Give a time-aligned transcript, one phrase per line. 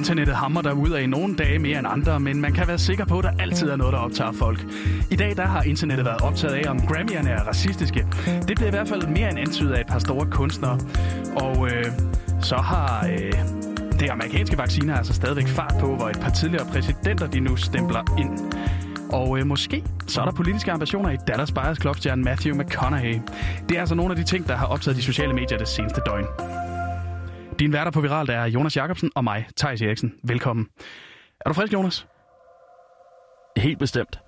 [0.00, 3.04] Internettet hammer der ud af nogle dage mere end andre, men man kan være sikker
[3.04, 4.66] på, at der altid er noget, der optager folk.
[5.10, 8.06] I dag der har internettet været optaget af, om Grammy'erne er racistiske.
[8.48, 10.78] Det bliver i hvert fald mere end antydet af et par store kunstnere.
[11.36, 11.84] Og øh,
[12.42, 13.32] så har øh,
[14.00, 18.16] det amerikanske vacciner altså stadigvæk fart på, hvor et par tidligere præsidenter de nu stempler
[18.18, 18.38] ind.
[19.12, 23.20] Og øh, måske så er der politiske ambitioner i Dallas Buyers Club-stjernen Matthew McConaughey.
[23.68, 26.00] Det er altså nogle af de ting, der har optaget de sociale medier det seneste
[26.06, 26.26] døgn.
[27.60, 30.14] Din værter på Viralt er Jonas Jakobsen og mig, Thijs Eriksen.
[30.24, 30.68] Velkommen.
[31.40, 32.06] Er du frisk, Jonas?
[33.56, 34.18] Helt bestemt.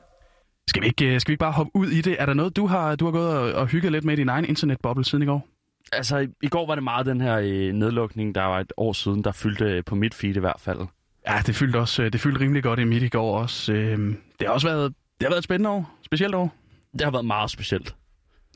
[0.68, 2.16] Skal vi ikke, skal vi ikke bare hoppe ud i det?
[2.18, 4.28] Er der noget, du har, du har gået og, og hygget lidt med i din
[4.28, 5.48] egen internetboble siden i går?
[5.92, 8.92] Altså, i, i går var det meget den her øh, nedlukning, der var et år
[8.92, 10.80] siden, der fyldte øh, på mit feed i hvert fald.
[11.28, 13.72] Ja, det fyldte også det fyldte rimelig godt i mit i går også.
[13.72, 13.98] Øh,
[14.38, 16.54] det har også været, det har været et spændende år, specielt år.
[16.92, 17.94] Det har været meget specielt.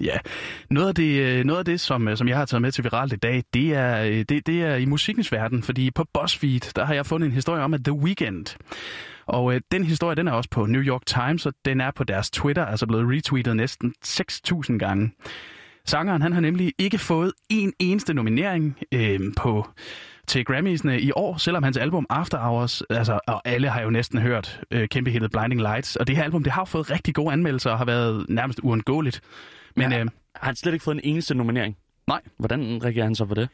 [0.00, 0.18] Ja,
[0.70, 2.84] noget af det, øh, noget af det som, øh, som jeg har taget med til
[2.84, 6.72] Viralt i dag, det er, øh, det, det er i musikkens verden, fordi på BuzzFeed,
[6.76, 8.46] der har jeg fundet en historie om, at The Weeknd,
[9.26, 12.04] og øh, den historie, den er også på New York Times, og den er på
[12.04, 15.12] deres Twitter, altså blevet retweetet næsten 6.000 gange.
[15.84, 19.68] Sangeren, han har nemlig ikke fået en eneste nominering øh, på
[20.26, 24.18] til Grammys'ene i år, selvom hans album After Hours, altså, og alle har jo næsten
[24.18, 27.32] hørt øh, kæmpe hittet Blinding Lights, og det her album, det har fået rigtig gode
[27.32, 29.20] anmeldelser og har været nærmest uundgåeligt.
[29.76, 31.76] Men ja, øh, har han slet ikke fået en eneste nominering?
[32.08, 32.20] Nej.
[32.38, 33.48] Hvordan reagerer han så på det?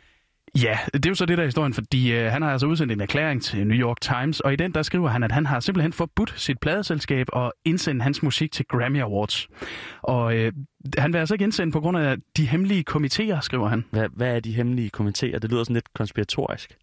[0.63, 3.01] Ja, det er jo så det der historien, fordi øh, han har altså udsendt en
[3.01, 5.93] erklæring til New York Times, og i den der skriver han, at han har simpelthen
[5.93, 9.49] forbudt sit pladeselskab at indsende hans musik til Grammy Awards.
[10.03, 10.53] Og øh,
[10.99, 13.85] han vil altså ikke indsende på grund af de hemmelige komitéer, skriver han.
[13.91, 15.39] Hvad, hvad er de hemmelige komitéer?
[15.39, 16.77] Det lyder sådan lidt konspiratorisk.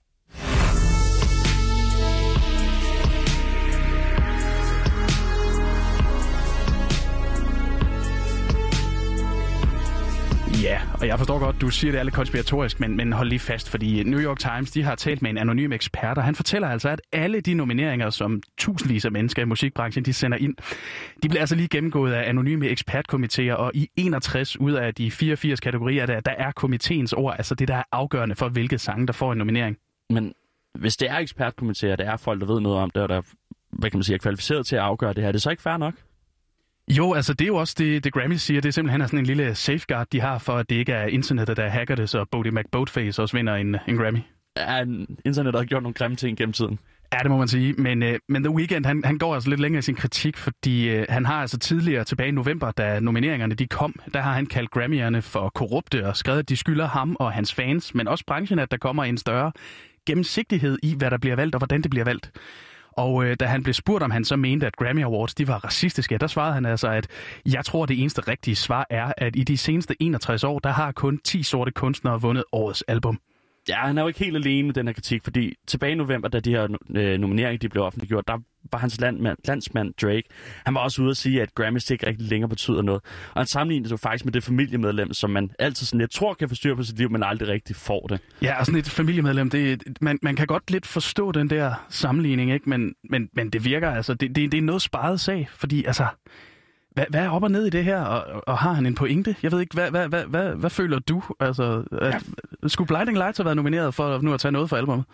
[11.01, 13.69] Og jeg forstår godt, du siger, det er lidt konspiratorisk, men, men hold lige fast,
[13.69, 16.89] fordi New York Times de har talt med en anonym ekspert, og han fortæller altså,
[16.89, 20.55] at alle de nomineringer, som tusindvis af mennesker i musikbranchen de sender ind,
[21.23, 25.59] de bliver altså lige gennemgået af anonyme ekspertkomiteer, og i 61 ud af de 84
[25.59, 29.13] kategorier, der, der er komiteens ord, altså det, der er afgørende for, hvilke sange, der
[29.13, 29.77] får en nominering.
[30.09, 30.33] Men
[30.79, 33.21] hvis det er ekspertkomiteer, der er folk, der ved noget om det, og der
[33.71, 35.49] hvad kan man sige, er kvalificeret til at afgøre det her, det er det så
[35.49, 35.93] ikke fair nok?
[36.97, 38.61] Jo, altså det er jo også det, det Grammy siger.
[38.61, 41.57] Det er simpelthen sådan en lille safeguard, de har for, at det ikke er internettet,
[41.57, 44.19] der hacker det, så Bodie McBoatface også vinder en, en Grammy.
[44.57, 44.79] Ja,
[45.25, 46.79] internettet har gjort nogle grimme ting gennem tiden.
[47.13, 47.73] Ja, det må man sige.
[47.73, 50.89] Men, øh, men The Weeknd, han, han går altså lidt længere i sin kritik, fordi
[50.89, 54.45] øh, han har altså tidligere tilbage i november, da nomineringerne de kom, der har han
[54.45, 58.23] kaldt Grammy'erne for korrupte og skrevet, at de skylder ham og hans fans, men også
[58.27, 59.51] branchen, at der kommer en større
[60.05, 62.31] gennemsigtighed i, hvad der bliver valgt og hvordan det bliver valgt.
[62.99, 65.65] Og øh, da han blev spurgt, om han så mente, at Grammy Awards de var
[65.65, 67.07] racistiske, der svarede han altså, at
[67.45, 70.91] jeg tror, det eneste rigtige svar er, at i de seneste 61 år, der har
[70.91, 73.19] kun 10 sorte kunstnere vundet årets album.
[73.69, 76.27] Ja, han er jo ikke helt alene med den her kritik, fordi tilbage i november,
[76.27, 78.37] da de her øh, nomineringer de blev offentliggjort, der
[78.71, 80.23] var hans landmand, landsmand Drake,
[80.65, 83.01] han var også ude at sige, at Grammys ikke rigtig længere betyder noget.
[83.33, 86.49] Og han sammenlignede det faktisk med det familiemedlem, som man altid sådan lidt tror kan
[86.49, 88.19] få styr på sit liv, men aldrig rigtig får det.
[88.41, 92.51] Ja, og sådan et familiemedlem, det, man, man kan godt lidt forstå den der sammenligning,
[92.51, 92.69] ikke?
[92.69, 96.05] Men, men, men det virker altså, det, det, det er noget sparet sag, fordi altså,
[96.91, 99.35] hvad, hvad er op og ned i det her, og, og har han en pointe?
[99.43, 101.23] Jeg ved ikke, hvad, hvad, hvad, hvad, hvad føler du?
[101.39, 102.67] Altså, at, ja.
[102.67, 105.05] Skulle Blinding Lights have været nomineret for nu at tage noget for albumet?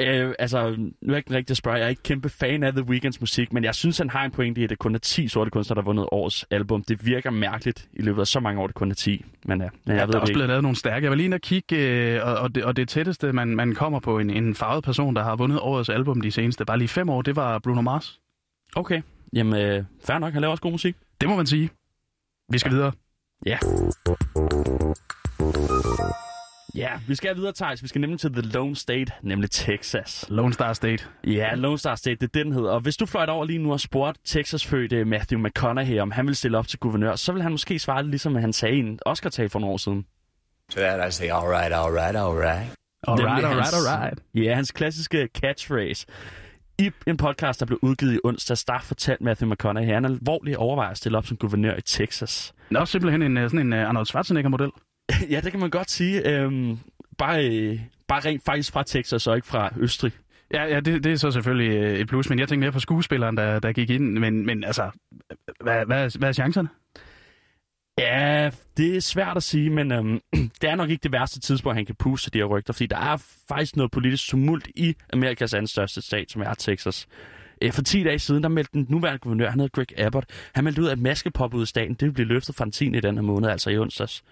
[0.00, 1.76] Øh, altså, nu er jeg ikke rigtig at spørge.
[1.76, 4.30] Jeg er ikke kæmpe fan af The Weeknds musik, men jeg synes, han har en
[4.30, 6.84] pointe i, at det kun er 10 sorte kunstnere, der har vundet årets album.
[6.84, 9.24] Det virker mærkeligt i løbet af så mange år, det kun er 10.
[9.44, 11.04] Men, ja, men jeg ja, ved der er også blevet lavet nogle stærke.
[11.04, 13.74] Jeg var lige inde og kigge, øh, og, og, det, og det tætteste, man, man
[13.74, 16.88] kommer på en, en farvet person, der har vundet årets album de seneste, bare lige
[16.88, 18.20] fem år, det var Bruno Mars.
[18.76, 19.02] Okay,
[19.32, 20.32] jamen øh, fair nok.
[20.32, 20.96] Han laver også god musik.
[21.20, 21.70] Det må man sige.
[22.48, 22.92] Vi skal videre.
[23.46, 23.58] Ja.
[26.74, 27.82] Ja, vi skal videre, Thijs.
[27.82, 30.24] Vi skal nemlig til The Lone State, nemlig Texas.
[30.28, 31.04] Lone Star State.
[31.24, 32.70] Ja, Lone Star State, det er den hedder.
[32.70, 36.36] Og hvis du fløjt over lige nu og spurgt Texas-fødte Matthew McConaughey, om han vil
[36.36, 38.98] stille op til guvernør, så vil han måske svare det, ligesom han sagde i en
[39.06, 40.06] Oscar-tale for nogle år siden.
[40.70, 42.66] To that I say, all right, all right, all right.
[43.02, 44.18] All right, all right, all right.
[44.34, 46.06] Ja, hans klassiske catchphrase.
[46.78, 50.56] I en podcast, der blev udgivet i onsdag, der fortalte Matthew McConaughey, at han alvorligt
[50.56, 52.54] overvejer at stille op som guvernør i Texas.
[52.70, 54.70] Nå, simpelthen en, sådan en Arnold Schwarzenegger-model.
[55.32, 56.28] ja, det kan man godt sige.
[56.28, 56.78] Øhm,
[57.18, 60.12] bare, øh, bare rent faktisk fra Texas og ikke fra Østrig.
[60.54, 62.80] Ja, ja det, det er så selvfølgelig øh, et plus, men jeg tænker mere på
[62.80, 64.18] skuespilleren, der, der gik ind.
[64.18, 64.90] Men, men altså,
[65.60, 66.68] hvad, hvad, hvad er chancerne?
[67.98, 70.20] Ja, det er svært at sige, men øhm,
[70.60, 72.96] det er nok ikke det værste tidspunkt, han kan puste de her rygter, fordi der
[72.96, 73.16] er
[73.48, 77.08] faktisk noget politisk tumult i Amerikas anden største stat, som er Texas.
[77.62, 80.64] Øh, for 10 dage siden, der meldte den nuværende guvernør, han hedder Greg Abbott, han
[80.64, 82.86] meldte ud, at maskepop ud af staten, det vil blive løftet fra den 10.
[82.86, 84.24] i den her måned, altså i onsdags.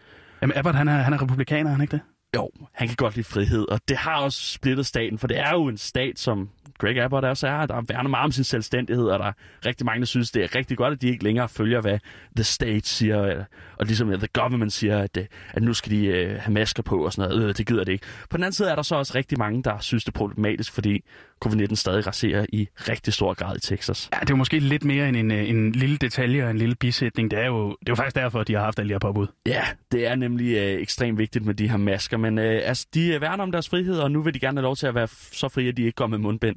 [0.42, 2.00] Jamen Abbott, han er, han er republikaner, han ikke det?
[2.36, 5.52] Jo, han kan godt lide frihed, og det har også splittet staten, for det er
[5.52, 6.48] jo en stat, som
[6.78, 9.32] Greg Abbott også er, der værner meget om sin selvstændighed, og der er
[9.66, 11.98] rigtig mange, der synes, det er rigtig godt, at de ikke længere følger, hvad
[12.36, 13.44] the state siger,
[13.78, 15.18] og ligesom the government siger, at,
[15.52, 17.48] at nu skal de øh, have masker på og sådan noget.
[17.48, 18.06] Øh, det gider det ikke.
[18.30, 20.72] På den anden side er der så også rigtig mange, der synes, det er problematisk,
[20.72, 21.04] fordi
[21.44, 24.08] covid-19 stadig raserer i rigtig stor grad i Texas.
[24.12, 26.74] Ja, det er jo måske lidt mere end en, en lille detalje og en lille
[26.74, 27.30] bisætning.
[27.30, 28.98] Det er jo, det er jo faktisk derfor, at de har haft alle de her
[28.98, 29.26] påbud.
[29.46, 29.62] Ja,
[29.92, 33.20] det er nemlig øh, ekstremt vigtigt med de her masker, men øh, altså, de øh,
[33.20, 35.48] værner om deres frihed, og nu vil de gerne have lov til at være så
[35.48, 36.56] frie, at de ikke går med mundbind.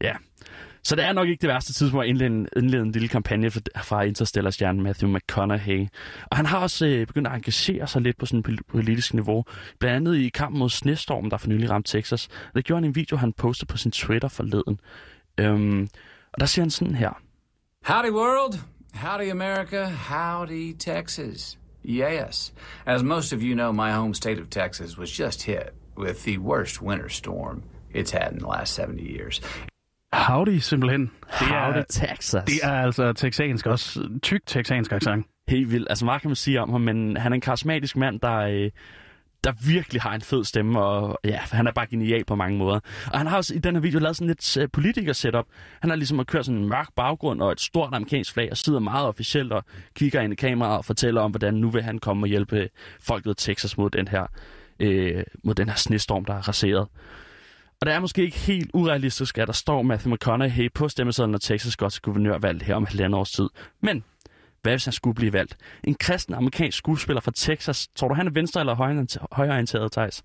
[0.00, 0.16] Ja,
[0.82, 4.02] så det er nok ikke det værste tidspunkt at indlede, indlede en lille kampagne fra
[4.02, 5.86] Interstellar-stjernen Matthew McConaughey.
[6.30, 9.44] Og han har også øh, begyndt at engagere sig lidt på sådan et politisk niveau.
[9.78, 12.28] Blandt andet i kampen mod snestormen, der for nylig ramte Texas.
[12.54, 14.80] Det gjorde han i en video, han postede på sin Twitter forleden.
[15.40, 15.88] Øhm,
[16.32, 17.10] og der siger han sådan her.
[17.84, 18.58] Howdy world,
[18.94, 21.58] howdy America, howdy Texas.
[21.84, 22.52] Yes,
[22.86, 26.38] as most of you know, my home state of Texas was just hit with the
[26.38, 27.62] worst winter storm
[27.94, 29.40] it's had in the last 70 years.
[30.12, 31.00] Howdy, simpelthen.
[31.00, 32.44] Det Howdy, er, Texas.
[32.44, 35.26] Det er altså texansk, også tyk texansk accent.
[35.48, 35.86] Helt vildt.
[35.90, 38.70] Altså meget kan man sige om ham, men han er en karismatisk mand, der, øh,
[39.44, 42.80] der virkelig har en fed stemme, og ja, han er bare genial på mange måder.
[43.12, 45.44] Og han har også i den her video lavet sådan lidt uh, politiker-setup.
[45.80, 48.78] Han har ligesom kørt sådan en mørk baggrund og et stort amerikansk flag, og sidder
[48.80, 49.64] meget officielt og
[49.94, 52.68] kigger ind i kameraet og fortæller om, hvordan nu vil han komme og hjælpe
[53.00, 54.26] folket i Texas mod den her,
[54.80, 56.88] øh, mod den her snestorm, der er raseret.
[57.80, 61.38] Og det er måske ikke helt urealistisk, at der står Matthew McConaughey på stemmesedlen, når
[61.38, 63.48] Texas går til guvernørvalget her om halvandet års tid.
[63.80, 64.04] Men
[64.62, 65.56] hvad hvis han skulle blive valgt?
[65.84, 67.88] En kristen amerikansk skuespiller fra Texas.
[67.88, 68.74] Tror du, han er venstre- eller
[69.32, 70.24] højreorienteret, Thijs?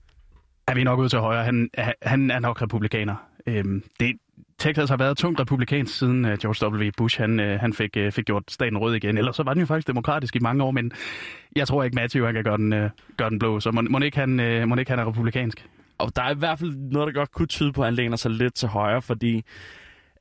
[0.67, 1.43] Er vi nok ude til højre?
[1.43, 1.69] Han,
[2.01, 3.15] han er nok republikaner.
[3.47, 4.17] Øhm, det,
[4.59, 6.91] Texas har været tungt republikansk siden uh, George W.
[6.97, 9.17] Bush han, uh, han fik, uh, fik gjort staten rød igen.
[9.17, 10.91] Ellers så var den jo faktisk demokratisk i mange år, men
[11.55, 13.59] jeg tror ikke, Matthew han kan gøre den, uh, gøre den blå.
[13.59, 15.65] Så må, må, ikke han, uh, må ikke han er republikansk?
[15.97, 18.17] Og der er i hvert fald noget, der godt kunne tyde på, at han læner
[18.17, 19.43] sig lidt til højre, fordi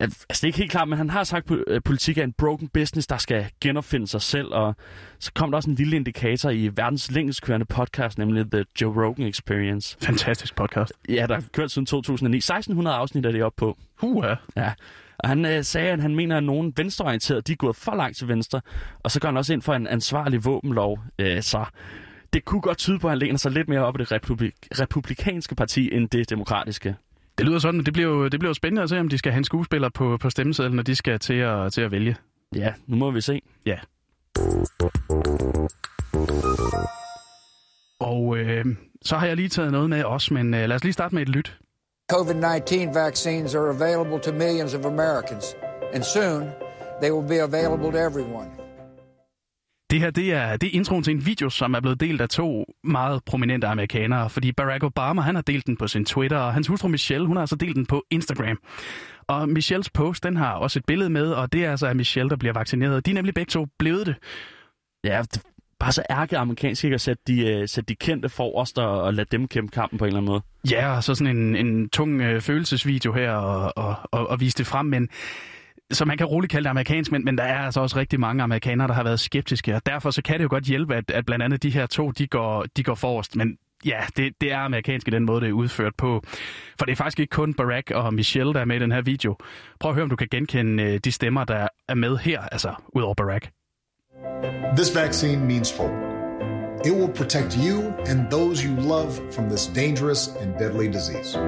[0.03, 2.69] Altså, det er ikke helt klart, men han har sagt, at politik er en broken
[2.69, 4.49] business, der skal genopfinde sig selv.
[4.55, 4.77] Og
[5.19, 9.05] så kom der også en lille indikator i verdens længst kørende podcast, nemlig The Joe
[9.05, 9.97] Rogan Experience.
[10.03, 10.93] Fantastisk podcast.
[11.09, 12.37] Ja, der har kørt siden 2009.
[12.37, 13.79] 1600 afsnit er det op på.
[13.97, 14.35] Huha.
[14.57, 14.73] Ja.
[15.19, 18.17] Og han øh, sagde, at han mener, at nogen venstreorienterede, de er gået for langt
[18.17, 18.61] til venstre.
[19.03, 21.01] Og så går han også ind for en ansvarlig våbenlov.
[21.19, 21.65] Øh, så
[22.33, 24.69] det kunne godt tyde på, at han læner sig lidt mere op i det republik-
[24.81, 26.97] republikanske parti, end det demokratiske.
[27.39, 29.33] Det lyder sådan, det bliver jo, det bliver jo spændende at se, om de skal
[29.33, 32.17] have en skuespiller på, på stemmesedlen, når de skal til at, til at vælge.
[32.55, 33.43] Ja, nu må vi se.
[33.67, 33.79] Ja.
[38.01, 38.65] Og øh,
[39.03, 41.23] så har jeg lige taget noget med os, men øh, lad os lige starte med
[41.23, 41.59] et lyt.
[42.13, 45.45] COVID-19 vaccines are available to millions of Americans,
[45.95, 46.43] and soon
[47.03, 48.62] they will be available to everyone.
[49.93, 52.29] Det her det er, det er introen til en video, som er blevet delt af
[52.29, 56.53] to meget prominente amerikanere, fordi Barack Obama han har delt den på sin Twitter, og
[56.53, 58.59] hans hustru Michelle hun har altså delt den på Instagram.
[59.27, 62.31] Og Michelles post den har også et billede med, og det er altså af Michelle,
[62.31, 63.07] der bliver vaccineret.
[63.07, 64.15] De er nemlig begge to blevet det.
[65.05, 65.23] Ja,
[65.81, 69.15] bare så ærke amerikansk ikke at sætte de, uh, sætte de kendte forrest og, og
[69.15, 70.43] lade dem kæmpe kampen på en eller anden måde.
[70.71, 74.59] Ja, og så sådan en, en tung uh, følelsesvideo her og, og, og, og vise
[74.59, 75.09] det frem, men
[75.91, 78.43] så man kan roligt kalde det amerikansk, men, men der er altså også rigtig mange
[78.43, 81.27] amerikanere, der har været skeptiske, og derfor så kan det jo godt hjælpe, at, at
[81.27, 83.37] blandt andet de her to, de går, de går forrest.
[83.37, 86.23] Men ja, det, det er amerikansk i den måde, det er udført på.
[86.79, 89.03] For det er faktisk ikke kun Barack og Michelle, der er med i den her
[89.03, 89.37] video.
[89.81, 92.75] Prøv at høre, om du kan genkende øh, de stemmer, der er med her, altså
[92.95, 93.51] ud over Barack.
[94.77, 95.95] This vaccine means hope.
[96.85, 101.39] It will protect you and those you love from this dangerous and deadly disease.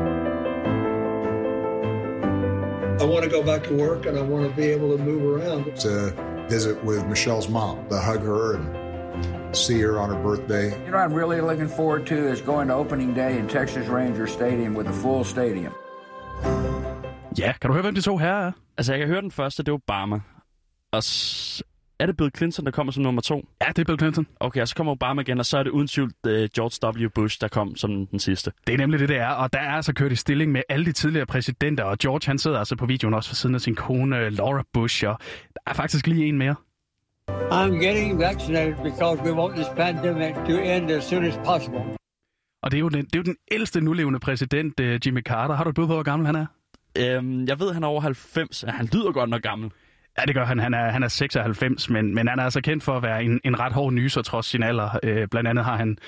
[3.04, 5.22] I want to go back to work and I want to be able to move
[5.22, 5.76] around.
[5.80, 6.14] To
[6.48, 8.64] visit with Michelle's mom, to hug her and
[9.54, 10.66] see her on her birthday.
[10.86, 14.26] You know, I'm really looking forward to is going to opening day in Texas Ranger
[14.26, 15.74] Stadium with a full stadium.
[17.38, 18.52] Ja, kan du høre, hvem de to her er?
[18.78, 20.20] Altså, jeg kan høre den første, det er Obama.
[20.92, 21.02] Og
[21.98, 23.48] er det Bill Clinton, der kommer som nummer to?
[23.62, 24.26] Ja, det er Bill Clinton.
[24.40, 27.08] Okay, og så kommer Obama igen, og så er det uden tvivl uh, George W.
[27.08, 28.52] Bush, der kom som den sidste.
[28.66, 30.84] Det er nemlig det, det er, og der er altså kørt i stilling med alle
[30.84, 33.74] de tidligere præsidenter, og George han sidder altså på videoen også for siden af sin
[33.74, 35.18] kone Laura Bush, og
[35.54, 36.54] der er faktisk lige en mere.
[37.30, 41.80] I'm getting vaccinated because we want this pandemic to end as soon as possible.
[42.62, 45.54] Og det er jo den, det er jo den ældste nulevende præsident, uh, Jimmy Carter.
[45.54, 46.46] Har du et bud på, hvor gammel han er?
[46.98, 48.64] Øhm, jeg ved, han er over 90.
[48.68, 49.70] Han lyder godt nok gammel.
[50.18, 50.58] Ja, det gør han.
[50.58, 53.40] Han er, han er 96, men, men han er altså kendt for at være en,
[53.44, 54.98] en ret hård nyser trods sin alder.
[55.02, 55.98] Øh, blandt andet har han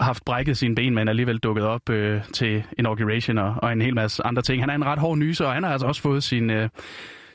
[0.00, 3.94] haft brækket sine ben, men alligevel dukket op øh, til inauguration og, og en hel
[3.94, 4.62] masse andre ting.
[4.62, 6.68] Han er en ret hård nyser, og han har altså også fået sin, øh,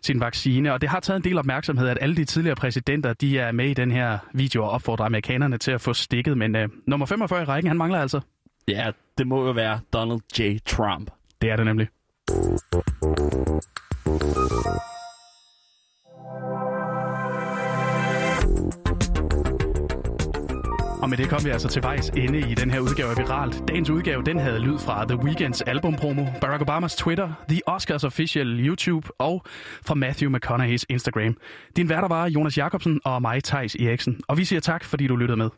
[0.02, 0.74] sin vaccine.
[0.74, 3.70] Og det har taget en del opmærksomhed, at alle de tidligere præsidenter, de er med
[3.70, 6.38] i den her video og opfordrer amerikanerne til at få stikket.
[6.38, 8.20] Men øh, nummer 45 i rækken, han mangler altså.
[8.68, 10.58] Ja, det må jo være Donald J.
[10.66, 11.12] Trump.
[11.42, 11.88] Det er det nemlig.
[21.12, 23.64] Med det kom vi altså til vejs inde i den her udgave af Viralt.
[23.68, 28.68] Dagens udgave, den havde lyd fra The Weeknds albumpromo, Barack Obamas Twitter, The Oscars Official
[28.68, 29.44] YouTube og
[29.86, 31.38] fra Matthew McConaughey's Instagram.
[31.76, 34.22] Din værter var Jonas Jacobsen og mig, Tejs Eriksen.
[34.28, 35.50] Og vi siger tak, fordi du lyttede med.